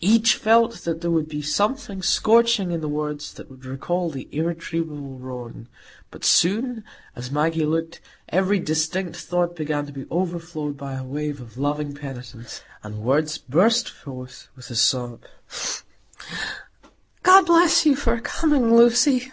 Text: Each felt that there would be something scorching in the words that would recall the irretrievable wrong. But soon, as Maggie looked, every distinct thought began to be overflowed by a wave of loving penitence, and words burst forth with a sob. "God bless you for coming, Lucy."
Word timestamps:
Each 0.00 0.36
felt 0.36 0.84
that 0.84 1.02
there 1.02 1.10
would 1.10 1.28
be 1.28 1.42
something 1.42 2.00
scorching 2.00 2.70
in 2.70 2.80
the 2.80 2.88
words 2.88 3.34
that 3.34 3.50
would 3.50 3.66
recall 3.66 4.08
the 4.08 4.30
irretrievable 4.32 5.18
wrong. 5.18 5.66
But 6.10 6.24
soon, 6.24 6.84
as 7.14 7.30
Maggie 7.30 7.66
looked, 7.66 8.00
every 8.30 8.60
distinct 8.60 9.14
thought 9.14 9.54
began 9.54 9.84
to 9.84 9.92
be 9.92 10.06
overflowed 10.10 10.78
by 10.78 10.94
a 10.94 11.04
wave 11.04 11.38
of 11.38 11.58
loving 11.58 11.92
penitence, 11.94 12.62
and 12.82 13.02
words 13.02 13.36
burst 13.36 13.90
forth 13.90 14.48
with 14.56 14.70
a 14.70 14.74
sob. 14.74 15.20
"God 17.22 17.44
bless 17.44 17.84
you 17.84 17.94
for 17.94 18.18
coming, 18.22 18.74
Lucy." 18.74 19.32